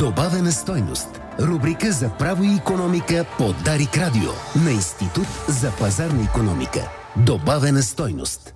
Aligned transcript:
Добавена 0.00 0.52
стойност. 0.52 1.20
Рубрика 1.40 1.92
за 1.92 2.10
право 2.18 2.44
и 2.44 2.54
економика 2.54 3.26
по 3.38 3.52
Дарик 3.64 3.96
Радио 3.96 4.30
на 4.64 4.70
Институт 4.70 5.26
за 5.48 5.72
пазарна 5.78 6.22
економика. 6.22 6.80
Добавена 7.16 7.82
стойност. 7.82 8.54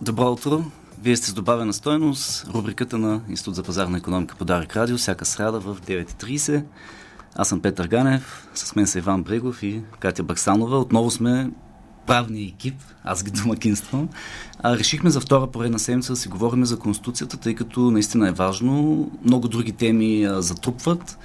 Добро 0.00 0.32
утро! 0.32 0.64
Вие 1.02 1.16
сте 1.16 1.30
с 1.30 1.34
добавена 1.34 1.72
стойност, 1.72 2.46
рубриката 2.54 2.98
на 2.98 3.20
Институт 3.28 3.54
за 3.54 3.62
пазарна 3.62 3.98
економика 3.98 4.36
по 4.36 4.44
Дарик 4.44 4.76
Радио, 4.76 4.96
всяка 4.96 5.24
сряда 5.24 5.60
в 5.60 5.76
9.30. 5.86 6.64
Аз 7.36 7.48
съм 7.48 7.60
Петър 7.60 7.88
Ганев, 7.88 8.48
с 8.54 8.76
мен 8.76 8.86
са 8.86 8.98
Иван 8.98 9.22
Брегов 9.22 9.62
и 9.62 9.82
Катя 10.00 10.22
Баксанова. 10.22 10.78
Отново 10.78 11.10
сме 11.10 11.50
правния 12.08 12.48
екип, 12.48 12.74
аз 13.04 13.24
ги 13.24 13.30
домакинствам. 13.42 14.08
А, 14.62 14.76
решихме 14.76 15.10
за 15.10 15.20
втора 15.20 15.46
поредна 15.46 15.78
седмица 15.78 16.12
да 16.12 16.16
си 16.16 16.28
говорим 16.28 16.64
за 16.64 16.78
Конституцията, 16.78 17.36
тъй 17.36 17.54
като 17.54 17.80
наистина 17.80 18.28
е 18.28 18.32
важно. 18.32 19.10
Много 19.24 19.48
други 19.48 19.72
теми 19.72 20.24
а, 20.24 20.42
затрупват. 20.42 21.18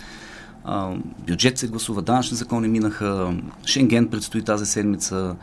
А, 0.63 0.95
бюджет 1.27 1.57
се 1.57 1.67
гласува, 1.67 2.01
данъчни 2.01 2.37
закони 2.37 2.67
минаха, 2.67 3.33
Шенген 3.65 4.07
предстои 4.07 4.43
тази 4.43 4.65
седмица. 4.65 5.35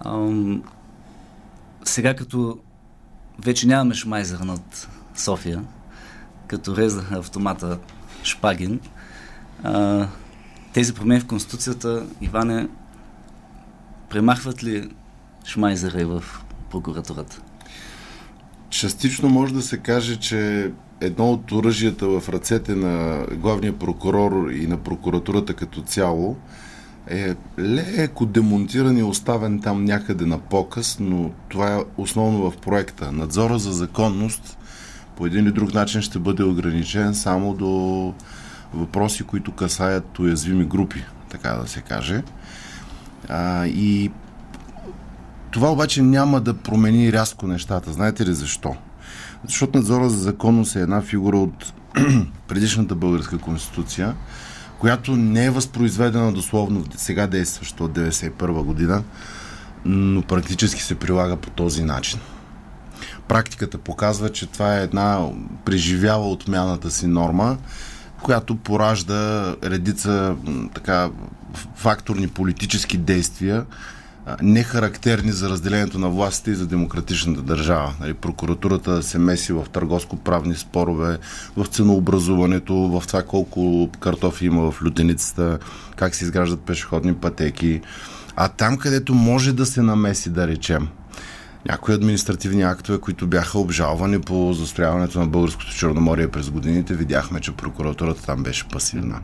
А, 0.00 0.28
сега 1.84 2.14
като 2.14 2.58
вече 3.44 3.66
нямаме 3.66 3.94
шмайзер 3.94 4.38
над 4.38 4.88
София, 5.16 5.64
като 6.46 6.76
резаха 6.76 7.18
автомата 7.18 7.78
Шпагин, 8.22 8.80
а, 9.62 10.06
тези 10.72 10.94
промени 10.94 11.20
в 11.20 11.26
Конституцията, 11.26 12.06
Иване, 12.20 12.68
премахват 14.10 14.64
ли 14.64 14.90
шмайзера 15.46 16.06
в 16.06 16.24
прокуратурата? 16.70 17.40
Частично 18.70 19.28
може 19.28 19.54
да 19.54 19.62
се 19.62 19.78
каже, 19.78 20.16
че 20.16 20.72
едно 21.00 21.30
от 21.30 21.52
оръжията 21.52 22.06
в 22.06 22.28
ръцете 22.28 22.74
на 22.74 23.26
главния 23.32 23.78
прокурор 23.78 24.50
и 24.50 24.66
на 24.66 24.76
прокуратурата 24.76 25.54
като 25.54 25.82
цяло 25.82 26.36
е 27.10 27.34
леко 27.58 28.26
демонтиран 28.26 28.98
и 28.98 29.02
оставен 29.02 29.60
там 29.60 29.84
някъде 29.84 30.26
на 30.26 30.38
показ, 30.38 30.96
но 31.00 31.30
това 31.48 31.74
е 31.74 31.84
основно 31.96 32.50
в 32.50 32.56
проекта. 32.56 33.12
Надзора 33.12 33.58
за 33.58 33.72
законност 33.72 34.58
по 35.16 35.26
един 35.26 35.44
или 35.44 35.52
друг 35.52 35.74
начин 35.74 36.02
ще 36.02 36.18
бъде 36.18 36.42
ограничен 36.42 37.14
само 37.14 37.54
до 37.54 38.14
въпроси, 38.74 39.24
които 39.24 39.52
касаят 39.52 40.18
уязвими 40.18 40.64
групи, 40.64 41.04
така 41.30 41.50
да 41.50 41.68
се 41.68 41.80
каже. 41.80 42.22
А, 43.28 43.66
и 43.66 44.10
това 45.50 45.72
обаче 45.72 46.02
няма 46.02 46.40
да 46.40 46.54
промени 46.54 47.12
рязко 47.12 47.46
нещата. 47.46 47.92
Знаете 47.92 48.26
ли 48.26 48.34
защо? 48.34 48.76
Защото 49.44 49.78
надзора 49.78 50.08
за 50.08 50.18
законност 50.18 50.76
е 50.76 50.80
една 50.80 51.00
фигура 51.00 51.38
от 51.38 51.72
предишната 52.48 52.94
българска 52.94 53.38
конституция, 53.38 54.14
която 54.78 55.16
не 55.16 55.44
е 55.44 55.50
възпроизведена 55.50 56.32
дословно 56.32 56.84
сега 56.96 57.26
действащо 57.26 57.84
от 57.84 57.98
1991 57.98 58.62
година, 58.62 59.02
но 59.84 60.22
практически 60.22 60.82
се 60.82 60.94
прилага 60.94 61.36
по 61.36 61.50
този 61.50 61.84
начин. 61.84 62.20
Практиката 63.28 63.78
показва, 63.78 64.28
че 64.28 64.46
това 64.46 64.76
е 64.76 64.82
една 64.82 65.28
преживява 65.64 66.30
отмяната 66.30 66.90
си 66.90 67.06
норма, 67.06 67.56
която 68.22 68.56
поражда 68.56 69.54
редица 69.64 70.36
така, 70.74 71.10
факторни 71.74 72.28
политически 72.28 72.98
действия, 72.98 73.64
не 74.42 74.62
характерни 74.62 75.32
за 75.32 75.48
разделението 75.48 75.98
на 75.98 76.08
властите 76.08 76.50
и 76.50 76.54
за 76.54 76.66
демократичната 76.66 77.42
държава. 77.42 77.94
Нали, 78.00 78.14
прокуратурата 78.14 79.02
се 79.02 79.18
меси 79.18 79.52
в 79.52 79.66
търговско-правни 79.72 80.56
спорове, 80.56 81.18
в 81.56 81.66
ценообразуването, 81.66 82.74
в 82.74 83.06
това 83.06 83.22
колко 83.22 83.90
картофи 84.00 84.46
има 84.46 84.70
в 84.70 84.82
лютеницата, 84.82 85.58
как 85.96 86.14
се 86.14 86.24
изграждат 86.24 86.60
пешеходни 86.60 87.14
пътеки. 87.14 87.80
А 88.36 88.48
там, 88.48 88.76
където 88.76 89.14
може 89.14 89.52
да 89.52 89.66
се 89.66 89.82
намеси, 89.82 90.30
да 90.30 90.48
речем, 90.48 90.88
някои 91.68 91.94
административни 91.94 92.62
актове, 92.62 92.98
които 92.98 93.26
бяха 93.26 93.58
обжалвани 93.58 94.20
по 94.20 94.52
застрояването 94.52 95.20
на 95.20 95.26
Българското 95.26 95.74
Черноморие 95.74 96.28
през 96.28 96.50
годините, 96.50 96.94
видяхме, 96.94 97.40
че 97.40 97.52
прокуратурата 97.52 98.22
там 98.22 98.42
беше 98.42 98.68
пасивна. 98.68 99.20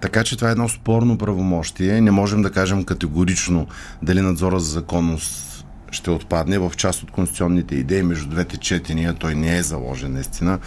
Така 0.00 0.24
че 0.24 0.36
това 0.36 0.48
е 0.48 0.52
едно 0.52 0.68
спорно 0.68 1.18
правомощие. 1.18 2.00
Не 2.00 2.10
можем 2.10 2.42
да 2.42 2.50
кажем 2.50 2.84
категорично 2.84 3.66
дали 4.02 4.20
надзора 4.20 4.60
за 4.60 4.70
законност 4.70 5.64
ще 5.90 6.10
отпадне. 6.10 6.58
В 6.58 6.72
част 6.76 7.02
от 7.02 7.10
конституционните 7.10 7.74
идеи 7.74 8.02
между 8.02 8.28
двете 8.28 8.56
четения 8.56 9.14
той 9.14 9.34
не 9.34 9.56
е 9.56 9.62
заложен 9.62 10.12
наистина, 10.12 10.58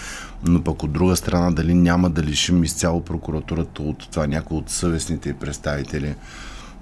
но 0.43 0.63
пък 0.63 0.83
от 0.83 0.91
друга 0.91 1.15
страна 1.15 1.51
дали 1.51 1.73
няма 1.73 2.09
да 2.09 2.23
лишим 2.23 2.63
изцяло 2.63 3.01
прокуратурата 3.01 3.83
от 3.83 4.09
това 4.11 4.27
някои 4.27 4.57
от 4.57 4.69
съвестните 4.69 5.33
представители 5.33 6.15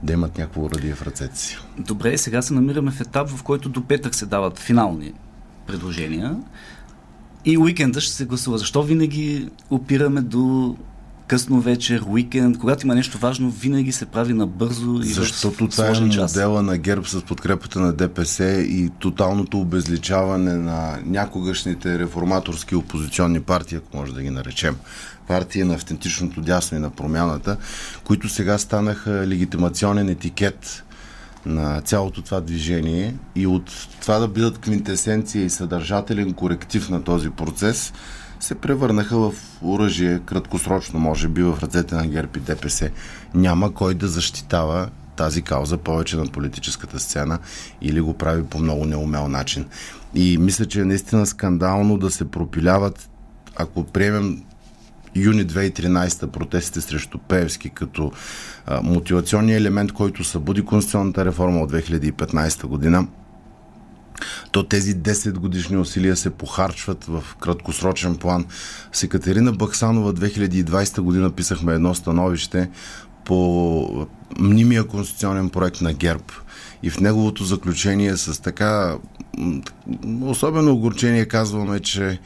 да 0.06 0.14
имат 0.14 0.38
някакво 0.38 0.62
урадие 0.66 0.94
в 0.94 1.02
ръцете 1.02 1.40
си. 1.40 1.58
Добре, 1.78 2.18
сега 2.18 2.42
се 2.42 2.54
намираме 2.54 2.92
в 2.92 3.02
етап, 3.02 3.30
в 3.30 3.44
който 3.44 3.70
до 3.70 3.82
петък 3.82 4.16
се 4.16 4.26
дават 4.26 4.60
финални 4.60 5.14
предложения 5.68 6.38
и 7.46 7.58
уикенда 7.58 8.02
ще 8.02 8.14
се 8.14 8.26
гласува. 8.26 8.58
Защо 8.58 8.84
винаги 8.84 9.50
опираме 9.70 10.22
до 10.22 10.76
късно 11.28 11.62
вечер, 11.62 12.04
уикенд, 12.08 12.58
когато 12.58 12.86
има 12.86 12.96
нещо 12.96 13.18
важно, 13.18 13.50
винаги 13.50 13.92
се 13.92 14.06
прави 14.06 14.34
набързо 14.34 15.00
и 15.04 15.06
Защото 15.06 15.68
това 15.68 15.88
е 15.88 16.00
модела 16.00 16.62
на 16.62 16.78
ГЕРБ 16.78 17.08
с 17.08 17.22
подкрепата 17.22 17.80
на 17.80 17.94
ДПС 17.94 18.44
и 18.46 18.90
тоталното 19.00 19.60
обезличаване 19.60 20.54
на 20.54 21.00
някогашните 21.06 22.00
реформаторски 22.00 22.76
опозиционни 22.76 23.42
партии, 23.42 23.78
ако 23.78 23.98
може 23.98 24.14
да 24.14 24.22
ги 24.22 24.30
наречем. 24.30 24.76
Партии 25.28 25.64
на 25.64 25.74
автентичното 25.74 26.42
дясно 26.42 26.78
и 26.78 26.82
на 26.82 26.90
промяната, 26.90 27.58
които 28.04 28.30
сега 28.30 28.58
станаха 28.58 29.28
легитимационен 29.28 30.10
етикет 30.10 30.84
на 31.46 31.82
цялото 31.82 32.22
това 32.22 32.42
движение 32.42 33.16
и 33.36 33.48
от 33.48 33.72
това 34.02 34.20
да 34.20 34.28
бъдат 34.28 34.58
квинтесенция 34.58 35.46
и 35.46 35.50
съдържателен 35.50 36.34
коректив 36.34 36.90
на 36.90 37.04
този 37.04 37.30
процес– 37.30 37.94
се 38.46 38.56
превърнаха 38.56 39.18
в 39.18 39.34
оръжие, 39.62 40.20
краткосрочно, 40.26 41.00
може 41.00 41.28
би, 41.28 41.44
в 41.44 41.58
ръцете 41.62 41.96
на 41.96 42.08
ГЕРБ 42.08 42.30
и 42.38 42.40
ДПС. 42.40 42.90
Няма 43.34 43.74
кой 43.74 43.94
да 43.94 44.08
защитава 44.08 44.90
тази 45.16 45.42
кауза 45.42 45.78
повече 45.78 46.18
на 46.18 46.26
политическата 46.26 47.00
сцена 47.00 47.40
или 47.82 48.02
го 48.02 48.14
прави 48.14 48.44
по 48.44 48.60
много 48.60 48.86
неумел 48.86 49.28
начин. 49.28 49.66
И 50.16 50.38
мисля, 50.38 50.66
че 50.66 50.82
е 50.82 50.86
наистина 50.86 51.26
скандално 51.26 51.98
да 51.98 52.12
се 52.12 52.32
пропиляват, 52.32 53.10
ако 53.56 53.84
приемем 53.84 54.44
юни 55.16 55.46
2013 55.46 56.28
протестите 56.28 56.82
срещу 56.82 57.18
Пеевски 57.18 57.70
като 57.70 58.12
а, 58.66 58.82
мотивационния 58.82 59.58
елемент, 59.58 59.92
който 59.92 60.24
събуди 60.24 60.66
конституционната 60.66 61.26
реформа 61.26 61.62
от 61.62 61.72
2015 61.72 62.66
година, 62.66 63.08
то 64.52 64.64
тези 64.64 64.96
10 64.96 65.34
годишни 65.34 65.78
усилия 65.78 66.16
се 66.16 66.30
похарчват 66.30 67.04
в 67.04 67.24
краткосрочен 67.40 68.18
план. 68.18 68.46
С 68.92 69.04
Екатерина 69.04 69.52
Баксанова 69.52 70.14
2020 70.14 71.02
година 71.02 71.32
писахме 71.32 71.74
едно 71.74 71.96
становище 71.96 72.70
по 73.26 74.08
мнимия 74.40 74.84
конституционен 74.84 75.50
проект 75.50 75.82
на 75.82 75.94
ГЕРБ 75.94 76.24
и 76.84 76.90
в 76.90 77.00
неговото 77.00 77.44
заключение 77.44 78.18
с 78.18 78.42
така 78.42 78.98
особено 80.22 80.74
огорчение 80.74 81.26
казваме, 81.26 81.80
че 81.80 82.20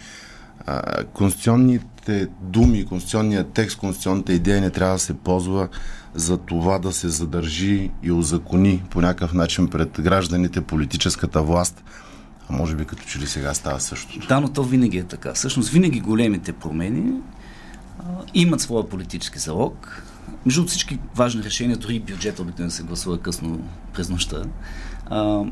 а, 0.66 1.03
конституционните 1.03 2.27
думи, 2.41 2.85
конституционният 2.85 3.53
текст, 3.53 3.77
конституционната 3.77 4.33
идея 4.33 4.61
не 4.61 4.69
трябва 4.69 4.94
да 4.94 5.00
се 5.00 5.13
ползва 5.13 5.67
за 6.14 6.38
това 6.38 6.80
да 6.80 6.92
се 6.92 7.09
задържи 7.09 7.92
и 8.03 8.12
озакони 8.12 8.84
по 8.90 9.02
някакъв 9.02 9.34
начин 9.34 9.68
пред 9.68 10.02
гражданите 10.02 10.62
политическата 10.62 11.42
власт. 11.42 11.84
А 12.50 12.53
може 12.53 12.75
би 12.75 12.86
като 12.86 13.03
че 13.03 13.20
ли 13.20 13.28
сега 13.28 13.53
става 13.53 13.80
същото. 13.80 14.28
Да, 14.28 14.40
но 14.40 14.50
то 14.50 14.64
винаги 14.64 14.98
е 14.98 15.03
така. 15.03 15.33
Всъщност 15.33 15.69
винаги 15.69 16.00
големите 16.00 16.54
промени 16.54 17.13
а, 18.00 18.04
имат 18.33 18.62
своя 18.62 18.89
политически 18.89 19.39
залог. 19.39 20.04
Между 20.45 20.66
всички 20.66 21.00
важни 21.16 21.44
решения, 21.44 21.78
дори 21.78 22.00
бюджет 22.00 22.39
обикновено 22.39 22.72
се 22.72 22.83
гласува 22.83 23.18
късно 23.18 23.60
през 23.94 24.10
нощта. 24.10 24.44
А, 25.06 25.44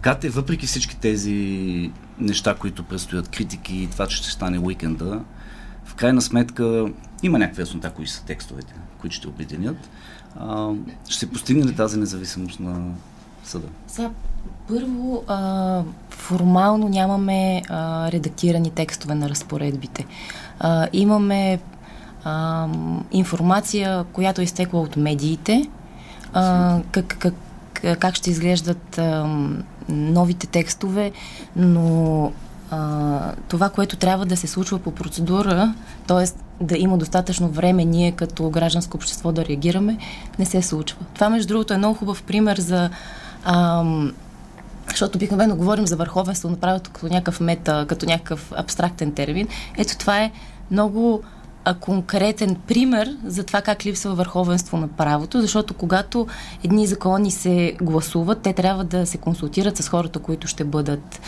Кате, 0.00 0.28
въпреки 0.28 0.66
всички 0.66 0.96
тези 0.96 1.92
неща, 2.18 2.54
които 2.54 2.82
предстоят, 2.82 3.28
критики 3.28 3.76
и 3.76 3.86
това, 3.86 4.06
че 4.06 4.16
ще 4.16 4.30
стане 4.30 4.58
уикенда, 4.58 5.20
в 5.88 5.94
крайна 5.94 6.22
сметка 6.22 6.86
има 7.22 7.38
някаква 7.38 7.62
яснота, 7.62 7.90
кои 7.90 8.06
са 8.06 8.24
текстовете, 8.24 8.74
които 9.00 9.16
ще 9.16 9.28
обединят. 9.28 9.90
А, 10.40 10.70
ще 11.08 11.18
се 11.18 11.30
постигне 11.30 11.66
ли 11.66 11.74
тази 11.74 11.98
независимост 11.98 12.60
на 12.60 12.92
съда? 13.44 13.66
Сега, 13.86 14.10
първо, 14.68 15.24
а, 15.26 15.82
формално 16.10 16.88
нямаме 16.88 17.62
а, 17.68 18.12
редактирани 18.12 18.70
текстове 18.70 19.14
на 19.14 19.28
разпоредбите. 19.28 20.06
А, 20.60 20.88
имаме 20.92 21.60
а, 22.24 22.68
информация, 23.12 24.04
която 24.04 24.40
е 24.40 24.44
изтекла 24.44 24.80
от 24.80 24.96
медиите, 24.96 25.68
а, 26.32 26.78
как, 26.90 27.16
как, 27.18 27.34
как 27.98 28.14
ще 28.14 28.30
изглеждат 28.30 28.98
а, 28.98 29.26
новите 29.88 30.46
текстове, 30.46 31.12
но 31.56 32.32
а, 32.70 33.32
това, 33.48 33.68
което 33.68 33.96
трябва 33.96 34.26
да 34.26 34.36
се 34.36 34.46
случва 34.46 34.78
по 34.78 34.90
процедура, 34.90 35.74
т.е. 36.06 36.24
да 36.64 36.78
има 36.78 36.98
достатъчно 36.98 37.48
време 37.48 37.84
ние 37.84 38.12
като 38.12 38.50
гражданско 38.50 38.96
общество 38.96 39.32
да 39.32 39.44
реагираме, 39.44 39.98
не 40.38 40.44
се 40.44 40.62
случва. 40.62 40.98
Това, 41.14 41.30
между 41.30 41.48
другото, 41.48 41.74
е 41.74 41.78
много 41.78 41.94
хубав 41.94 42.22
пример 42.22 42.56
за. 42.58 42.90
Ам, 43.44 44.12
защото 44.90 45.18
обикновено 45.18 45.56
говорим 45.56 45.86
за 45.86 45.96
върховенство 45.96 46.50
на 46.50 46.56
правото 46.56 46.90
като 46.90 47.06
някакъв 47.06 47.40
мета, 47.40 47.84
като 47.88 48.06
някакъв 48.06 48.52
абстрактен 48.56 49.12
термин. 49.12 49.48
Ето 49.78 49.98
това 49.98 50.22
е 50.22 50.32
много 50.70 51.22
конкретен 51.74 52.56
пример 52.66 53.16
за 53.24 53.44
това 53.44 53.60
как 53.60 53.86
липсва 53.86 54.14
върховенство 54.14 54.76
на 54.76 54.88
правото, 54.88 55.40
защото 55.40 55.74
когато 55.74 56.26
едни 56.64 56.86
закони 56.86 57.30
се 57.30 57.76
гласуват, 57.82 58.40
те 58.42 58.52
трябва 58.52 58.84
да 58.84 59.06
се 59.06 59.18
консултират 59.18 59.76
с 59.76 59.88
хората, 59.88 60.18
които 60.18 60.46
ще 60.46 60.64
бъдат 60.64 61.20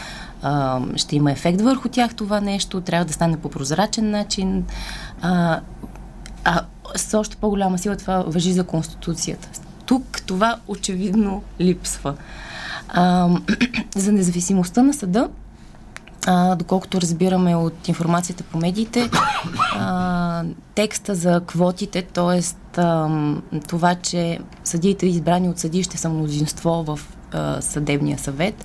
ще 0.97 1.17
има 1.17 1.33
ефект 1.33 1.61
върху 1.61 1.89
тях 1.89 2.15
това 2.15 2.41
нещо, 2.41 2.81
трябва 2.81 3.05
да 3.05 3.13
стане 3.13 3.37
по 3.37 3.51
прозрачен 3.51 4.11
начин. 4.11 4.65
А, 5.23 5.61
а 6.45 6.63
с 6.97 7.19
още 7.19 7.37
по-голяма 7.37 7.79
сила 7.79 7.97
това 7.97 8.23
въжи 8.27 8.53
за 8.53 8.65
Конституцията. 8.65 9.49
Тук 9.87 10.23
това 10.27 10.57
очевидно 10.69 11.43
липсва. 11.61 12.15
А, 12.89 13.29
за 13.97 14.13
независимостта 14.13 14.83
на 14.83 14.95
съда, 14.95 15.29
а, 16.27 16.55
доколкото 16.55 17.01
разбираме 17.01 17.57
от 17.57 17.89
информацията 17.89 18.43
по 18.43 18.59
медиите, 18.59 19.11
а, 19.75 20.45
текста 20.75 21.15
за 21.15 21.41
квотите, 21.47 22.03
т.е. 22.03 22.41
това, 23.69 23.95
че 23.95 24.39
съдиите 24.65 25.07
избрани 25.07 25.49
от 25.49 25.59
съди 25.59 25.83
ще 25.83 25.99
са 25.99 26.09
мнозинство 26.09 26.85
в 26.87 27.01
а, 27.33 27.61
съдебния 27.61 28.19
съвет, 28.19 28.65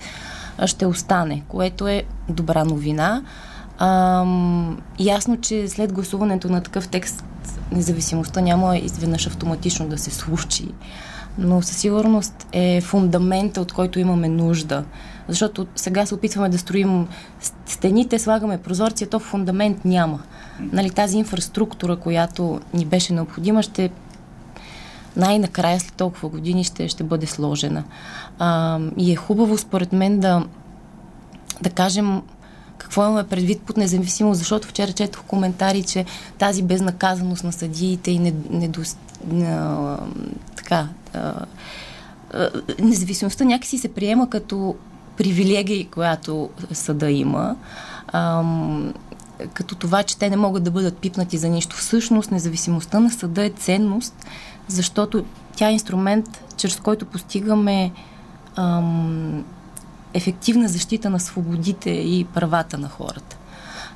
ще 0.66 0.86
остане, 0.86 1.44
което 1.48 1.88
е 1.88 2.04
добра 2.30 2.64
новина. 2.66 3.24
А, 3.78 4.26
ясно, 5.00 5.42
че 5.42 5.68
след 5.68 5.94
гласуването 5.94 6.50
на 6.50 6.64
такъв 6.64 6.88
текст 6.88 7.24
независимостта 7.72 8.42
няма 8.42 8.78
изведнъж 8.78 9.28
автоматично 9.28 9.88
да 9.88 9.98
се 9.98 10.12
случи, 10.12 10.68
но 11.38 11.62
със 11.62 11.78
сигурност 11.78 12.48
е 12.52 12.82
фундамента, 12.82 13.62
от 13.62 13.74
който 13.74 14.00
имаме 14.00 14.30
нужда. 14.30 14.84
Защото 15.28 15.68
сега 15.76 16.06
се 16.06 16.16
опитваме 16.16 16.50
да 16.50 16.58
строим 16.58 17.08
стените, 17.66 18.20
слагаме 18.20 18.58
прозорци, 18.58 19.06
то 19.06 19.20
фундамент 19.20 19.86
няма. 19.86 20.20
Нали, 20.60 20.90
тази 20.90 21.18
инфраструктура, 21.18 21.96
която 21.96 22.62
ни 22.74 22.86
беше 22.86 23.14
необходима, 23.14 23.64
ще 23.64 23.90
най-накрая 25.16 25.80
след 25.80 25.94
толкова 25.94 26.30
години 26.30 26.64
ще, 26.64 26.90
ще 26.90 27.04
бъде 27.04 27.26
сложена. 27.26 27.84
А, 28.40 28.80
и 28.98 29.12
е 29.12 29.16
хубаво, 29.16 29.58
според 29.58 29.94
мен, 29.94 30.20
да, 30.20 30.46
да 31.62 31.70
кажем 31.70 32.22
какво 32.78 33.06
имаме 33.06 33.28
предвид 33.28 33.62
под 33.62 33.78
независимост, 33.78 34.40
защото 34.40 34.68
вчера 34.68 34.92
четох 34.92 35.24
коментари, 35.24 35.84
че 35.84 36.06
тази 36.38 36.64
безнаказаност 36.64 37.44
на 37.44 37.52
съдиите 37.52 38.12
и 38.12 38.20
недост... 38.50 39.00
Не, 39.32 39.58
така, 40.56 40.88
а, 41.14 41.34
независимостта 42.80 43.44
някакси 43.44 43.78
се 43.78 43.94
приема 43.94 44.30
като 44.30 44.76
привилегия, 45.18 45.88
която 45.88 46.50
съда 46.72 47.12
има. 47.12 47.56
А, 48.08 48.44
като 49.54 49.76
това, 49.76 50.04
че 50.04 50.18
те 50.18 50.30
не 50.30 50.38
могат 50.38 50.64
да 50.64 50.72
бъдат 50.72 50.98
пипнати 50.98 51.38
за 51.38 51.50
нищо. 51.50 51.76
Всъщност, 51.76 52.32
независимостта 52.32 53.00
на 53.00 53.12
съда 53.12 53.46
е 53.46 53.50
ценност, 53.50 54.26
защото 54.68 55.26
тя 55.56 55.70
е 55.70 55.74
инструмент, 55.74 56.44
чрез 56.58 56.80
който 56.80 57.06
постигаме 57.06 57.92
ам, 58.56 59.46
ефективна 60.14 60.68
защита 60.68 61.10
на 61.10 61.20
свободите 61.20 61.90
и 61.90 62.26
правата 62.34 62.78
на 62.78 62.90
хората. 62.90 63.38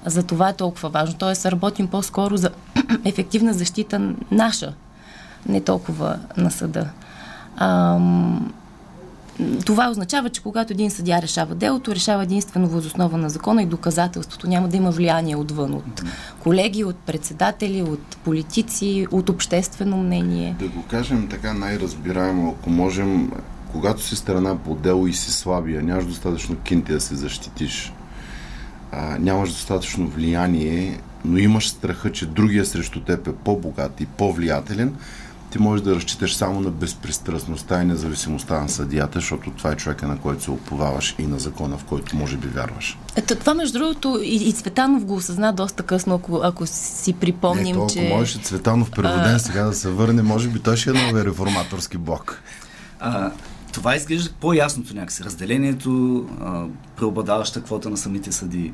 За 0.05 0.23
това 0.23 0.49
е 0.49 0.53
толкова 0.53 0.89
важно. 0.89 1.15
Тоест, 1.17 1.45
работим 1.45 1.87
по-скоро 1.87 2.37
за 2.37 2.49
ефективна 3.05 3.53
защита 3.53 4.13
наша, 4.31 4.73
не 5.47 5.61
толкова 5.61 6.19
на 6.37 6.51
съда. 6.51 6.89
Ам, 7.57 8.53
това 9.65 9.89
означава, 9.89 10.29
че 10.29 10.43
когато 10.43 10.73
един 10.73 10.91
съдя 10.91 11.21
решава 11.21 11.55
делото, 11.55 11.95
решава 11.95 12.23
единствено 12.23 12.67
възоснова 12.67 13.17
на 13.17 13.29
закона 13.29 13.63
и 13.63 13.65
доказателството. 13.65 14.49
Няма 14.49 14.67
да 14.67 14.77
има 14.77 14.91
влияние 14.91 15.35
отвън, 15.35 15.73
от 15.73 16.03
колеги, 16.39 16.83
от 16.83 16.95
председатели, 16.95 17.81
от 17.81 18.17
политици, 18.23 19.07
от 19.11 19.29
обществено 19.29 19.97
мнение. 19.97 20.55
Да 20.59 20.67
го 20.67 20.83
кажем 20.83 21.27
така 21.27 21.53
най-разбираемо, 21.53 22.55
ако 22.59 22.69
можем, 22.69 23.31
когато 23.71 24.03
си 24.03 24.15
страна 24.15 24.57
по 24.57 24.75
дело 24.75 25.07
и 25.07 25.13
си 25.13 25.31
слабия, 25.31 25.83
нямаш 25.83 26.05
достатъчно 26.05 26.55
кинти 26.55 26.91
да 26.91 27.01
се 27.01 27.15
защитиш, 27.15 27.93
а, 28.91 29.17
нямаш 29.19 29.49
достатъчно 29.49 30.07
влияние, 30.07 30.99
но 31.25 31.37
имаш 31.37 31.69
страха, 31.69 32.11
че 32.11 32.25
другия 32.25 32.65
срещу 32.65 33.01
теб 33.01 33.27
е 33.27 33.33
по-богат 33.33 34.01
и 34.01 34.05
по-влиятелен, 34.05 34.95
ти 35.51 35.59
можеш 35.59 35.83
да 35.83 35.95
разчиташ 35.95 36.35
само 36.35 36.61
на 36.61 36.69
безпристрастността 36.69 37.81
и 37.81 37.85
независимостта 37.85 38.59
на 38.61 38.69
съдията, 38.69 39.19
защото 39.19 39.51
това 39.51 39.71
е 39.71 39.75
човека, 39.75 40.07
на 40.07 40.17
който 40.17 40.43
се 40.43 40.51
оповаваш 40.51 41.15
и 41.19 41.27
на 41.27 41.39
закона, 41.39 41.77
в 41.77 41.83
който 41.83 42.15
може 42.15 42.37
би 42.37 42.47
вярваш. 42.47 42.97
Ето, 43.15 43.35
това, 43.35 43.53
между 43.53 43.79
другото, 43.79 44.19
и, 44.23 44.35
и 44.35 44.53
Цветанов 44.53 45.05
го 45.05 45.15
осъзна 45.15 45.53
доста 45.53 45.83
късно, 45.83 46.15
ако, 46.15 46.39
ако 46.43 46.67
си 46.67 47.13
припомним, 47.13 47.77
Не, 47.77 47.87
че... 47.87 47.99
Ако 47.99 48.15
можеш 48.15 48.41
Цветанов 48.41 48.91
преводен 48.91 49.35
а... 49.35 49.39
сега 49.39 49.63
да 49.63 49.73
се 49.73 49.89
върне, 49.89 50.21
може 50.21 50.49
би 50.49 50.59
той 50.59 50.77
ще 50.77 50.89
е 50.89 50.93
новия 50.93 51.25
реформаторски 51.25 51.97
блок. 51.97 52.41
А, 52.99 53.31
това 53.73 53.95
изглежда 53.95 54.29
по-ясното 54.39 54.95
някакси. 54.95 55.23
Разделението, 55.23 56.25
а, 56.41 56.63
преобладаваща 56.95 57.61
квота 57.61 57.89
на 57.89 57.97
самите 57.97 58.31
съди. 58.31 58.73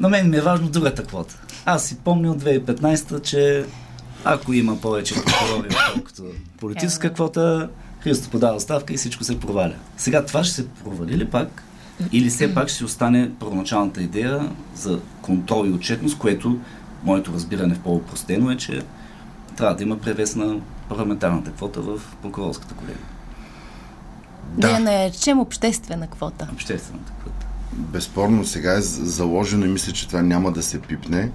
На 0.00 0.08
мен 0.08 0.30
ми 0.30 0.36
е 0.36 0.40
важно 0.40 0.68
другата 0.68 1.04
квота. 1.04 1.40
Аз 1.66 1.84
си 1.84 1.96
помня 2.04 2.30
от 2.30 2.42
2015 2.42 3.22
че 3.22 3.66
ако 4.24 4.52
има 4.52 4.80
повече 4.80 5.14
прокурори, 5.14 5.68
отколкото 5.68 6.22
политическа 6.60 7.12
квота, 7.12 7.68
Христо 8.00 8.30
подава 8.30 8.60
ставка 8.60 8.94
и 8.94 8.96
всичко 8.96 9.24
се 9.24 9.40
проваля. 9.40 9.74
Сега 9.96 10.24
това 10.24 10.44
ще 10.44 10.54
се 10.54 10.68
провали 10.68 11.18
ли 11.18 11.24
пак? 11.24 11.62
Или 12.12 12.30
все 12.30 12.54
пак 12.54 12.68
ще 12.68 12.84
остане 12.84 13.30
първоначалната 13.40 14.02
идея 14.02 14.50
за 14.74 15.00
контрол 15.22 15.66
и 15.66 15.70
отчетност, 15.72 16.18
което 16.18 16.58
моето 17.04 17.32
разбиране 17.32 17.74
в 17.74 17.80
по-простено 17.80 18.50
е, 18.50 18.56
че 18.56 18.82
трябва 19.56 19.76
да 19.76 19.82
има 19.82 19.98
превес 19.98 20.36
на 20.36 20.56
парламентарната 20.88 21.50
квота 21.50 21.80
в 21.80 22.00
прокурорската 22.22 22.74
колегия. 22.74 23.06
Да, 24.56 24.72
да 24.72 24.78
не 24.78 25.04
речем 25.04 25.38
обществена 25.40 26.06
квота. 26.06 26.48
Обществената 26.52 27.12
квота. 27.20 27.46
Безспорно 27.72 28.44
сега 28.44 28.72
е 28.72 28.80
заложено 28.80 29.66
и 29.66 29.68
мисля, 29.68 29.92
че 29.92 30.06
това 30.06 30.22
няма 30.22 30.52
да 30.52 30.62
се 30.62 30.80
пипне 30.80 31.30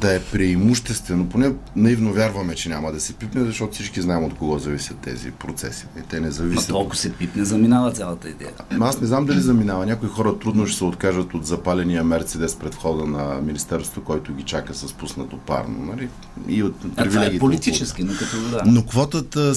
да 0.00 0.14
е 0.14 0.20
преимуществено, 0.20 1.28
поне 1.28 1.52
наивно 1.76 2.12
вярваме, 2.12 2.54
че 2.54 2.68
няма 2.68 2.92
да 2.92 3.00
се 3.00 3.12
пипне, 3.12 3.44
защото 3.44 3.72
всички 3.72 4.02
знаем 4.02 4.24
от 4.24 4.34
кого 4.34 4.58
зависят 4.58 4.98
тези 4.98 5.30
процеси. 5.30 5.86
И 5.98 6.02
те 6.02 6.20
не 6.20 6.30
зависят. 6.30 6.68
Но 6.68 6.74
толкова 6.74 6.96
се 6.96 7.12
пипне, 7.12 7.44
заминава 7.44 7.92
цялата 7.92 8.28
идея. 8.28 8.50
Аз 8.80 9.00
не 9.00 9.06
знам 9.06 9.26
дали 9.26 9.40
заминава. 9.40 9.86
Някои 9.86 10.08
хора 10.08 10.38
трудно 10.38 10.66
ще 10.66 10.78
се 10.78 10.84
откажат 10.84 11.34
от 11.34 11.46
запаления 11.46 12.04
Мерцедес 12.04 12.56
пред 12.56 12.74
входа 12.74 13.06
на 13.06 13.40
Министерството, 13.40 14.04
който 14.04 14.34
ги 14.34 14.42
чака 14.42 14.74
с 14.74 14.92
пуснато 14.92 15.38
парно. 15.38 15.86
Нали? 15.86 16.08
И 16.48 16.62
от 16.62 16.74
а, 16.96 17.08
това 17.08 17.24
е 17.24 17.38
политически, 17.38 18.04
но 18.04 18.12
като 18.12 18.48
да. 18.50 18.62
Но 18.66 18.82
квотата, 18.82 19.52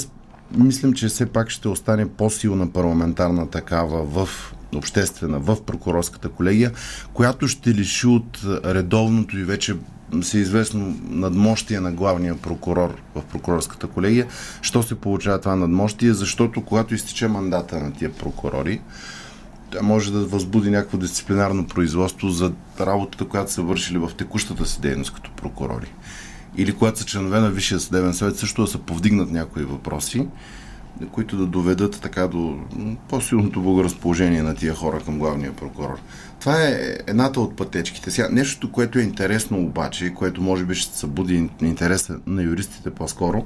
мислям, 0.58 0.94
че 0.94 1.08
все 1.08 1.25
пак 1.25 1.50
ще 1.50 1.67
остане 1.67 2.08
по-силна 2.10 2.72
парламентарна 2.72 3.50
такава 3.50 4.03
в 4.03 4.53
обществена 4.76 5.40
в 5.40 5.66
прокурорската 5.66 6.30
колегия, 6.30 6.72
която 7.14 7.48
ще 7.48 7.74
лиши 7.74 8.08
от 8.08 8.40
редовното 8.66 9.40
и 9.40 9.44
вече 9.44 9.76
се 10.22 10.40
известно 10.40 10.96
надмощие 11.10 11.80
на 11.80 11.92
главния 11.92 12.38
прокурор 12.38 12.96
в 13.16 13.22
прокурорската 13.22 13.88
колегия. 13.88 14.28
Що 14.62 14.84
се 14.84 14.96
получава 14.96 15.40
това 15.42 15.56
надмощие? 15.56 16.14
Защото 16.14 16.66
когато 16.66 16.96
изтече 16.96 17.28
мандата 17.28 17.80
на 17.80 17.94
тия 17.94 18.14
прокурори, 18.14 18.82
тя 19.72 19.82
може 19.82 20.12
да 20.12 20.26
възбуди 20.26 20.70
някакво 20.70 20.98
дисциплинарно 20.98 21.68
производство 21.68 22.30
за 22.30 22.52
работата, 22.80 23.26
която 23.26 23.52
са 23.52 23.62
вършили 23.62 23.98
в 23.98 24.12
текущата 24.18 24.66
си 24.66 24.82
дейност 24.82 25.14
като 25.14 25.32
прокурори. 25.32 25.94
Или 26.58 26.74
когато 26.74 27.00
са 27.00 27.06
членове 27.06 27.40
на 27.40 27.50
Висшия 27.50 27.80
съдебен 27.80 28.14
съвет, 28.14 28.38
също 28.38 28.62
да 28.62 28.68
са 28.68 28.78
повдигнат 28.78 29.32
някои 29.32 29.64
въпроси 29.64 30.28
които 31.12 31.38
да 31.38 31.46
доведат 31.46 32.00
така 32.01 32.27
до 32.27 32.56
по-силното 33.10 33.62
благоразположение 33.62 34.44
на 34.44 34.56
тия 34.56 34.74
хора 34.74 35.00
към 35.06 35.20
главния 35.20 35.54
прокурор. 35.54 36.00
Това 36.39 36.63
е 36.63 36.98
едната 37.08 37.42
от 37.42 37.56
пътечките. 37.56 38.12
Сега, 38.12 38.30
нещо, 38.32 38.72
което 38.72 39.00
е 39.00 39.01
интересно 39.01 39.60
обаче, 39.60 40.13
което 40.13 40.42
може 40.42 40.66
би 40.66 40.75
ще 40.75 40.98
събуди 40.98 41.50
интереса 41.62 42.18
на 42.27 42.44
юристите 42.44 42.89
по-скоро, 42.89 43.46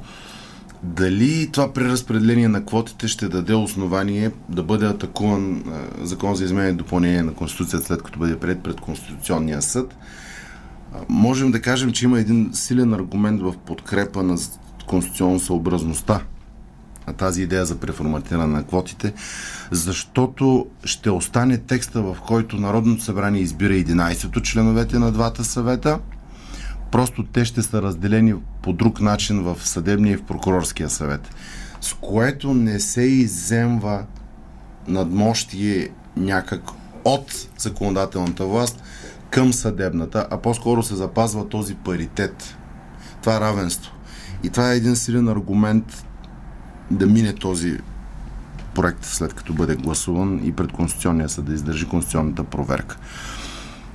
дали 0.84 1.50
това 1.52 1.74
преразпределение 1.74 2.48
на 2.48 2.66
квотите 2.66 3.08
ще 3.08 3.28
даде 3.28 3.54
основание 3.54 4.32
да 4.50 4.64
бъде 4.64 4.86
атакуван 4.86 5.64
закон 6.02 6.36
за 6.36 6.44
изменение 6.44 6.72
и 6.72 6.76
допълнение 6.76 7.24
на 7.24 7.34
Конституцията, 7.34 7.86
след 7.86 8.02
като 8.02 8.20
бъде 8.20 8.40
пред 8.40 8.64
пред 8.64 8.82
Конституционния 8.82 9.62
съд? 9.62 9.96
Можем 11.10 11.52
да 11.52 11.62
кажем, 11.62 11.92
че 11.92 12.06
има 12.06 12.20
един 12.20 12.50
силен 12.54 12.94
аргумент 12.94 13.42
в 13.42 13.54
подкрепа 13.66 14.24
на 14.24 14.38
конституционно 14.88 15.40
съобразността 15.40 16.22
тази 17.18 17.42
идея 17.42 17.66
за 17.66 17.76
преформатиране 17.76 18.48
на 18.48 18.64
квотите, 18.64 19.14
защото 19.72 20.68
ще 20.84 21.10
остане 21.10 21.58
текста, 21.58 22.02
в 22.02 22.18
който 22.28 22.58
Народното 22.58 23.04
събрание 23.04 23.42
избира 23.42 23.74
11-то 23.74 24.42
членовете 24.42 25.00
на 25.00 25.12
двата 25.12 25.44
съвета. 25.44 26.00
Просто 26.92 27.24
те 27.24 27.46
ще 27.46 27.62
са 27.62 27.82
разделени 27.82 28.36
по 28.62 28.74
друг 28.74 29.02
начин 29.02 29.44
в 29.44 29.58
съдебния 29.68 30.14
и 30.14 30.18
в 30.18 30.24
прокурорския 30.24 30.90
съвет. 30.90 31.36
С 31.82 31.94
което 31.94 32.54
не 32.54 32.80
се 32.80 33.02
иземва 33.02 34.04
надмощие 34.88 35.90
някак 36.18 36.62
от 37.06 37.48
законодателната 37.58 38.46
власт 38.46 38.84
към 39.30 39.54
съдебната, 39.54 40.28
а 40.32 40.38
по-скоро 40.38 40.84
се 40.84 40.96
запазва 40.96 41.50
този 41.50 41.76
паритет. 41.76 42.58
Това 43.22 43.38
е 43.38 43.40
равенство. 43.40 43.92
И 44.44 44.50
това 44.50 44.72
е 44.72 44.76
един 44.76 44.96
силен 44.96 45.28
аргумент 45.28 46.06
да 46.92 47.06
мине 47.06 47.34
този 47.34 47.78
проект 48.76 49.06
след 49.06 49.34
като 49.34 49.54
бъде 49.54 49.76
гласуван 49.76 50.42
и 50.44 50.52
пред 50.52 50.72
Конституционния 50.72 51.30
съд 51.30 51.46
да 51.46 51.54
издържи 51.54 51.88
конституционната 51.88 52.44
проверка. 52.44 52.98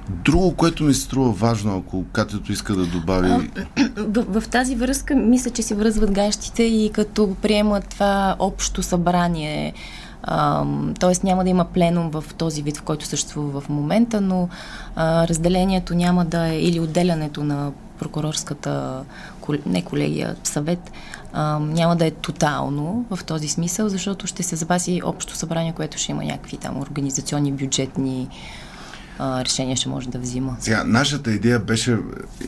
Друго, 0.08 0.54
което 0.54 0.84
ми 0.84 0.94
се 0.94 1.00
струва 1.00 1.32
важно, 1.32 1.78
ако 1.78 2.04
Катето 2.12 2.52
иска 2.52 2.74
да 2.74 2.86
добави... 2.86 3.50
В, 3.96 4.40
в 4.40 4.48
тази 4.48 4.76
връзка 4.76 5.14
мисля, 5.14 5.50
че 5.50 5.62
си 5.62 5.74
връзват 5.74 6.10
гащите 6.10 6.62
и 6.62 6.90
като 6.92 7.36
приемат 7.42 7.88
това 7.88 8.36
общо 8.38 8.82
събрание 8.82 9.74
Тоест 11.00 11.24
няма 11.24 11.44
да 11.44 11.50
има 11.50 11.64
пленум 11.64 12.10
в 12.10 12.24
този 12.38 12.62
вид, 12.62 12.76
в 12.76 12.82
който 12.82 13.06
съществува 13.06 13.60
в 13.60 13.68
момента, 13.68 14.20
но 14.20 14.48
а, 14.96 15.28
разделението 15.28 15.94
няма 15.94 16.24
да 16.24 16.48
е 16.48 16.58
или 16.60 16.80
отделянето 16.80 17.44
на 17.44 17.72
прокурорската, 17.98 19.02
не 19.66 19.84
колегия, 19.84 20.36
съвет, 20.44 20.92
а, 21.32 21.58
няма 21.58 21.96
да 21.96 22.06
е 22.06 22.10
тотално 22.10 23.04
в 23.10 23.24
този 23.24 23.48
смисъл, 23.48 23.88
защото 23.88 24.26
ще 24.26 24.42
се 24.42 24.56
запаси 24.56 25.00
общо 25.04 25.36
събрание, 25.36 25.72
което 25.72 25.98
ще 25.98 26.12
има 26.12 26.24
някакви 26.24 26.56
там 26.56 26.80
организационни, 26.80 27.52
бюджетни 27.52 28.28
а, 29.18 29.44
решения 29.44 29.76
ще 29.76 29.88
може 29.88 30.08
да 30.08 30.18
взима. 30.18 30.56
Сега, 30.60 30.84
нашата 30.84 31.32
идея 31.32 31.58
беше 31.58 31.98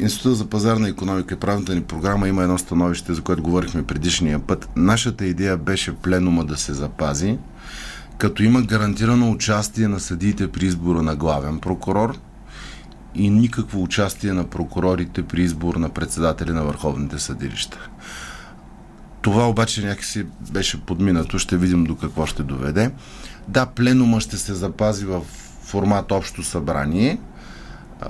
Института 0.01 0.35
за 0.35 0.47
пазарна 0.47 0.89
економика 0.89 1.35
и 1.35 1.39
правната 1.39 1.75
ни 1.75 1.83
програма 1.83 2.29
има 2.29 2.43
едно 2.43 2.59
становище, 2.59 3.15
за 3.15 3.23
което 3.23 3.43
говорихме 3.43 3.87
предишния 3.87 4.39
път. 4.39 4.69
Нашата 4.77 5.27
идея 5.27 5.57
беше 5.57 5.97
пленума 5.97 6.45
да 6.45 6.57
се 6.57 6.75
запази, 6.75 7.39
като 8.19 8.43
има 8.43 8.63
гарантирано 8.63 9.31
участие 9.31 9.89
на 9.89 10.01
съдиите 10.01 10.49
при 10.49 10.67
избора 10.67 11.03
на 11.03 11.17
главен 11.17 11.59
прокурор 11.59 12.19
и 13.15 13.31
никакво 13.31 13.83
участие 13.83 14.33
на 14.33 14.45
прокурорите 14.45 15.23
при 15.23 15.43
избор 15.43 15.75
на 15.75 15.89
председатели 15.89 16.53
на 16.53 16.65
върховните 16.65 17.19
съдилища. 17.19 17.89
Това 19.23 19.49
обаче 19.49 19.87
някакси 19.87 20.27
беше 20.53 20.81
подминато, 20.81 21.39
ще 21.39 21.57
видим 21.57 21.85
до 21.85 21.97
какво 21.97 22.27
ще 22.27 22.43
доведе. 22.43 22.91
Да, 23.49 23.67
пленума 23.67 24.21
ще 24.21 24.37
се 24.37 24.55
запази 24.55 25.05
в 25.05 25.23
формат 25.63 26.13
общо 26.13 26.43
събрание, 26.43 27.19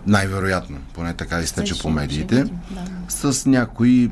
най-вероятно, 0.06 0.78
поне 0.94 1.14
така 1.14 1.40
изтече 1.40 1.82
по 1.82 1.90
медиите, 1.90 2.44
да. 2.44 3.30
с 3.32 3.46
някои 3.46 4.10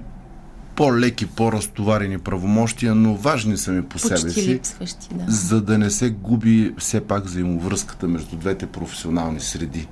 по-леки, 0.77 1.27
по-разтоварени 1.27 2.19
правомощия, 2.19 2.95
но 2.95 3.15
важни 3.15 3.57
са 3.57 3.73
ми 3.73 3.83
по 3.83 3.89
Почти 3.89 4.09
себе 4.09 4.31
си, 4.31 4.49
липсващи, 4.49 5.09
да. 5.15 5.25
за 5.33 5.61
да 5.61 5.79
не 5.79 5.91
се 5.91 6.11
губи 6.11 6.75
все 6.79 7.01
пак 7.01 7.25
взаимовръзката 7.25 8.09
между 8.09 8.37
двете 8.37 8.67
професионални 8.67 9.41
среди. 9.41 9.89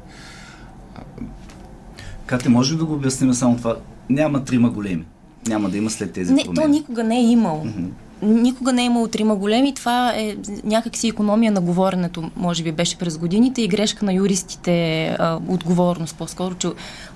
Кате, 2.27 2.49
може 2.49 2.77
да 2.77 2.85
го 2.85 2.95
обясним 2.95 3.35
само 3.35 3.57
това? 3.57 3.77
Няма 4.11 4.45
трима 4.45 4.71
големи. 4.71 5.05
Няма 5.47 5.71
да 5.71 5.77
има 5.77 5.91
след 5.91 6.13
тези 6.13 6.33
не, 6.33 6.45
промени. 6.45 6.63
То 6.63 6.69
никога 6.69 7.05
не 7.05 7.19
е 7.19 7.23
имало. 7.23 7.65
Mm-hmm 7.65 7.89
никога 8.25 8.73
не 8.73 8.83
е 8.83 8.85
имало 8.85 9.09
трима 9.09 9.37
големи. 9.37 9.75
Това 9.75 10.13
е 10.17 10.37
някакси 10.65 11.09
економия 11.09 11.53
на 11.53 11.61
говоренето, 11.61 12.31
може 12.37 12.63
би 12.63 12.73
беше 12.73 12.99
през 12.99 13.19
годините 13.19 13.63
и 13.63 13.69
грешка 13.69 14.05
на 14.05 14.13
юристите, 14.13 15.07
а, 15.07 15.39
отговорност 15.49 16.17
по-скоро, 16.17 16.55
че 16.55 16.69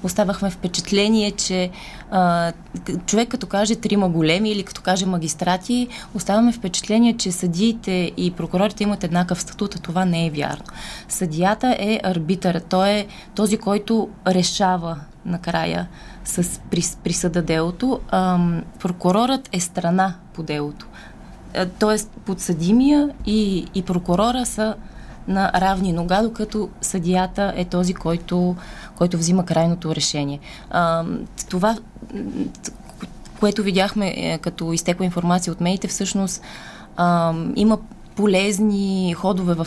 оставахме 0.03 0.51
впечатление, 0.51 1.31
че 1.31 1.71
а, 2.11 2.53
човек 3.07 3.29
като 3.29 3.47
каже 3.47 3.77
трима 3.77 4.09
големи 4.09 4.51
или 4.51 4.63
като 4.63 4.83
каже 4.83 5.07
магистрати, 5.07 5.89
оставаме 6.15 6.53
впечатление, 6.53 7.17
че 7.17 7.33
съдиите 7.33 8.13
и 8.17 8.31
прокурорите 8.31 8.83
имат 8.83 9.05
еднакъв 9.05 9.43
статут, 9.43 9.75
а 9.75 9.79
това 9.79 10.05
не 10.05 10.27
е 10.27 10.31
вярно. 10.31 10.65
Съдията 11.09 11.77
е 11.79 12.01
арбитър, 12.03 12.61
той 12.69 12.91
е 12.91 13.07
този, 13.35 13.57
който 13.57 14.09
решава 14.27 14.97
накрая 15.27 15.89
с 16.29 16.61
присъда 17.05 17.43
делото. 17.43 18.01
Прокурорът 18.79 19.49
е 19.53 19.61
страна 19.61 20.15
по 20.35 20.43
делото. 20.43 20.87
Е, 21.55 21.67
тоест, 21.67 22.11
подсъдимия 22.25 23.11
и, 23.27 23.67
и 23.75 23.83
прокурора 23.83 24.47
са 24.47 24.75
на 25.29 25.53
равни 25.55 25.93
нога, 25.93 26.23
докато 26.23 26.69
съдията 26.81 27.53
е 27.57 27.65
този, 27.65 27.95
който, 27.95 28.57
който 28.97 29.19
взима 29.19 29.45
крайното 29.45 29.95
решение. 29.95 30.41
Това, 31.51 31.77
което 33.41 33.63
видяхме 33.63 34.15
е, 34.17 34.39
като 34.39 34.73
изтекла 34.73 35.05
информация 35.05 35.53
от 35.53 35.61
медиите, 35.61 35.89
всъщност 35.89 36.43
има 37.57 37.79
полезни 38.17 39.15
ходове 39.15 39.55
в 39.55 39.67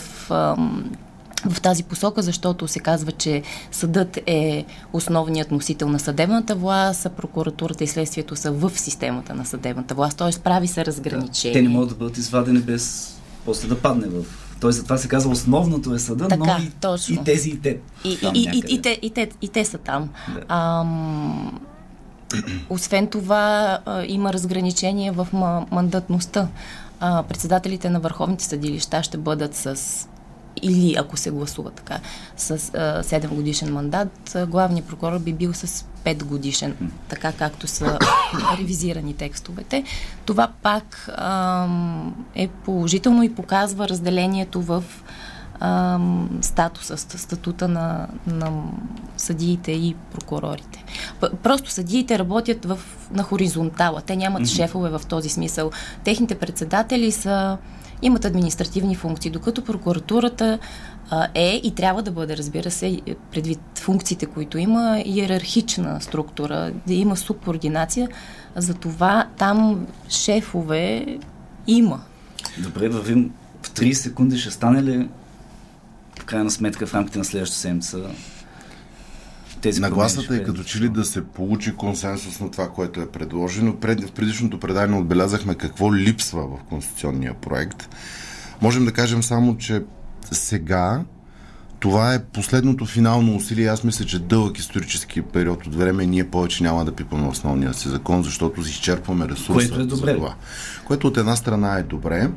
в 1.50 1.62
тази 1.62 1.84
посока, 1.84 2.22
защото 2.22 2.68
се 2.68 2.80
казва, 2.80 3.12
че 3.12 3.42
съдът 3.72 4.20
е 4.26 4.66
основният 4.94 5.52
носител 5.52 5.90
на 5.90 6.00
съдебната 6.00 6.56
власт, 6.56 7.06
а 7.06 7.10
прокуратурата 7.10 7.84
и 7.84 7.88
следствието 7.88 8.36
са 8.36 8.52
в 8.52 8.72
системата 8.76 9.34
на 9.34 9.46
съдебната 9.46 9.96
власт, 9.96 10.18
т.е. 10.18 10.40
прави 10.44 10.68
се 10.68 10.86
разграничение. 10.86 11.54
Да, 11.54 11.60
те 11.60 11.62
не 11.62 11.70
могат 11.70 11.90
да 11.90 11.96
бъдат 11.96 12.18
извадени 12.18 12.60
без 12.60 13.16
после 13.46 13.68
да 13.68 13.80
падне 13.80 14.08
в 14.08 14.26
Тоест, 14.62 14.78
за 14.78 14.84
това 14.84 14.98
се 14.98 15.08
казва 15.08 15.32
основното 15.32 15.94
е 15.94 16.00
съда, 16.00 16.28
така, 16.28 16.58
но 16.58 16.64
и, 16.66 16.70
точно. 16.70 17.16
и 17.16 17.24
тези 17.24 17.50
и 17.50 17.60
те. 17.60 17.78
И, 18.04 18.10
и, 18.10 18.30
и, 18.34 18.50
и, 18.54 18.64
и, 18.68 18.82
те, 18.82 19.00
и, 19.02 19.10
те, 19.10 19.30
и 19.42 19.50
те 19.50 19.66
са 19.66 19.78
там. 19.78 20.10
Да. 20.34 20.56
Ам, 20.56 21.60
освен 22.70 23.08
това, 23.08 23.80
а, 23.86 24.06
има 24.08 24.34
разграничение 24.34 25.12
в 25.12 25.28
мандатността. 25.72 26.48
А, 27.00 27.24
председателите 27.24 27.90
на 27.90 28.00
върховните 28.00 28.44
съдилища 28.44 29.04
ще 29.04 29.18
бъдат 29.18 29.56
с 29.56 29.78
или 30.62 30.96
ако 30.98 31.17
се 31.17 31.31
гласува 31.31 31.72
така, 31.72 32.00
с 32.38 32.51
а, 32.51 32.58
7 33.03 33.27
годишен 33.27 33.74
мандат, 33.74 34.38
главният 34.48 34.88
прокурор 34.88 35.20
би 35.20 35.34
бил 35.34 35.53
с 35.53 35.86
5 36.05 36.24
годишен, 36.24 36.91
така 37.10 37.31
както 37.31 37.67
са 37.67 38.00
ревизирани 38.60 39.13
текстовете. 39.13 39.84
Това 40.25 40.51
пак 40.62 41.10
а, 41.17 41.67
е 42.36 42.48
положително 42.48 43.24
и 43.24 43.36
показва 43.36 43.89
разделението 43.89 44.62
в 44.62 44.84
а, 45.60 46.00
статуса, 46.41 46.98
статута 46.98 47.67
на, 47.67 48.08
на 48.27 48.63
съдиите 49.17 49.72
и 49.72 49.96
прокурорите. 50.13 50.84
Просто 51.43 51.72
съдиите 51.72 52.20
работят 52.20 52.65
в, 52.65 52.79
на 53.12 53.24
хоризонтала. 53.24 54.01
Те 54.01 54.15
нямат 54.15 54.41
mm-hmm. 54.41 54.55
шефове 54.55 54.89
в 54.89 55.01
този 55.10 55.29
смисъл. 55.29 55.72
Техните 56.03 56.36
председатели 56.36 57.12
са 57.12 57.58
имат 58.01 58.25
административни 58.25 58.96
функции, 58.96 59.31
докато 59.31 59.63
прокуратурата 59.63 60.60
е 61.36 61.62
и 61.63 61.75
трябва 61.75 62.03
да 62.03 62.12
бъде, 62.12 62.38
разбира 62.38 62.72
се, 62.72 63.01
предвид 63.31 63.60
функциите, 63.79 64.25
които 64.25 64.58
има, 64.58 65.03
иерархична 65.05 66.01
структура, 66.01 66.72
да 66.88 66.93
има 66.93 67.17
субординация. 67.17 68.10
Затова 68.55 69.27
там 69.38 69.88
шефове 70.10 71.17
има. 71.67 72.01
Добре, 72.58 72.89
вървим 72.89 73.31
в 73.62 73.70
30 73.70 73.93
секунди. 73.93 74.38
Ще 74.38 74.51
стане 74.51 74.84
ли 74.84 75.10
в 76.20 76.25
крайна 76.25 76.51
сметка 76.51 76.88
в 76.88 76.93
рамките 76.93 77.17
на 77.17 77.25
следващата 77.25 77.60
седмица 77.60 78.00
тези 79.62 79.82
Нагласата 79.82 80.36
е 80.36 80.44
като 80.44 80.63
че 80.63 80.80
ли 80.80 80.89
да 80.89 81.06
се 81.06 81.25
получи 81.25 81.75
консенсус 81.75 82.39
на 82.39 82.51
това, 82.51 82.70
което 82.70 83.01
е 83.01 83.12
предложено. 83.12 83.75
Пред, 83.75 84.03
в 84.03 84.12
предишното 84.12 84.60
предание 84.60 85.00
отбелязахме 85.00 85.56
какво 85.56 85.96
липсва 85.96 86.48
в 86.48 86.63
конституционния 86.70 87.34
проект. 87.34 87.89
Можем 88.62 88.86
да 88.86 88.91
кажем 88.91 89.24
само, 89.24 89.58
че 89.58 89.84
сега 90.32 91.03
това 91.80 92.13
е 92.13 92.24
последното 92.24 92.86
финално 92.86 93.36
усилие. 93.36 93.68
Аз 93.68 93.84
мисля, 93.84 94.06
че 94.06 94.20
дълъг 94.20 94.60
исторически 94.60 95.22
период 95.22 95.68
от 95.68 95.75
време 95.75 96.06
ние 96.06 96.30
повече 96.30 96.63
няма 96.63 96.86
да 96.86 96.91
пипаме 96.91 97.27
основния 97.27 97.74
си 97.74 97.89
закон, 97.89 98.24
защото 98.24 98.63
си 98.63 98.72
изчерпваме 98.72 99.27
ресурса. 99.27 99.53
Което 99.53 99.82
е 99.82 99.86
добре. 99.86 100.15
това. 100.15 100.36
Което 100.86 101.08
от 101.08 101.18
една 101.18 101.36
страна 101.36 101.77
е 101.77 101.84
добре. 101.84 102.30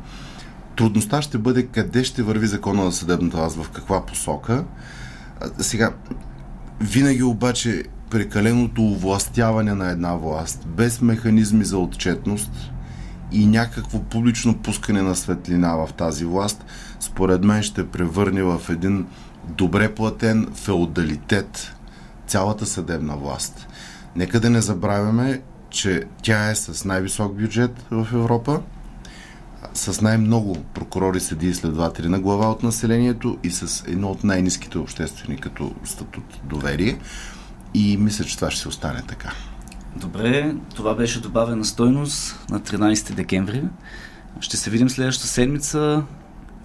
Трудността 0.76 1.22
ще 1.22 1.38
бъде 1.38 1.66
къде 1.66 2.04
ще 2.04 2.22
върви 2.22 2.46
закона 2.46 2.84
на 2.84 2.92
съдебната 2.92 3.36
власт, 3.36 3.56
в 3.56 3.70
каква 3.70 4.06
посока. 4.06 4.64
Сега, 5.58 5.92
винаги 6.80 7.22
обаче 7.22 7.82
прекаленото 8.10 8.82
овластяване 8.82 9.74
на 9.74 9.90
една 9.90 10.14
власт, 10.14 10.66
без 10.66 11.00
механизми 11.00 11.64
за 11.64 11.78
отчетност 11.78 12.50
и 13.32 13.46
някакво 13.46 14.02
публично 14.02 14.54
пускане 14.54 15.02
на 15.02 15.14
светлина 15.14 15.74
в 15.74 15.92
тази 15.92 16.24
власт, 16.24 16.64
според 17.00 17.44
мен 17.44 17.62
ще 17.62 17.88
превърне 17.88 18.42
в 18.42 18.60
един 18.70 19.06
добре 19.48 19.94
платен 19.94 20.48
феодалитет 20.54 21.74
цялата 22.26 22.66
съдебна 22.66 23.16
власт. 23.16 23.66
Нека 24.16 24.40
да 24.40 24.50
не 24.50 24.60
забравяме, 24.60 25.42
че 25.70 26.02
тя 26.22 26.50
е 26.50 26.54
с 26.54 26.84
най-висок 26.84 27.34
бюджет 27.34 27.86
в 27.90 28.08
Европа 28.12 28.60
с 29.74 30.00
най-много 30.00 30.56
прокурори, 30.74 31.20
съди 31.20 31.48
и 31.48 31.54
следователи 31.54 32.08
на 32.08 32.20
глава 32.20 32.50
от 32.50 32.62
населението 32.62 33.38
и 33.44 33.50
с 33.50 33.84
едно 33.88 34.10
от 34.10 34.24
най-низките 34.24 34.78
обществени 34.78 35.40
като 35.40 35.74
статут 35.84 36.40
доверие. 36.44 36.98
И 37.74 37.96
мисля, 37.96 38.24
че 38.24 38.36
това 38.36 38.50
ще 38.50 38.60
се 38.60 38.68
остане 38.68 39.02
така. 39.08 39.32
Добре, 39.96 40.54
това 40.74 40.94
беше 40.94 41.20
добавена 41.20 41.64
стойност 41.64 42.46
на 42.50 42.60
13 42.60 43.14
декември. 43.14 43.62
Ще 44.40 44.56
се 44.56 44.70
видим 44.70 44.90
следващата 44.90 45.28
седмица. 45.28 46.02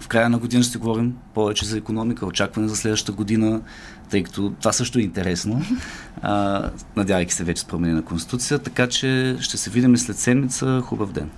В 0.00 0.08
края 0.08 0.28
на 0.28 0.38
година 0.38 0.62
ще 0.62 0.78
говорим 0.78 1.16
повече 1.34 1.64
за 1.64 1.78
економика, 1.78 2.26
очакване 2.26 2.68
за 2.68 2.76
следващата 2.76 3.12
година, 3.12 3.60
тъй 4.10 4.22
като 4.22 4.52
това 4.60 4.72
също 4.72 4.98
е 4.98 5.02
интересно, 5.02 5.62
а, 6.22 6.70
надявайки 6.96 7.34
се 7.34 7.44
вече 7.44 7.62
с 7.62 7.64
промени 7.64 7.94
на 7.94 8.02
Конституция, 8.02 8.58
така 8.58 8.88
че 8.88 9.36
ще 9.40 9.56
се 9.56 9.70
видим 9.70 9.96
след 9.96 10.16
седмица. 10.16 10.82
Хубав 10.84 11.12
ден! 11.12 11.30